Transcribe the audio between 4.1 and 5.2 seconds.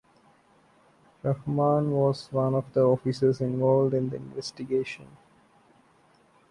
investigation.